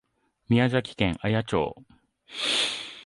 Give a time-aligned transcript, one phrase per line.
[0.47, 1.75] 宮崎県綾町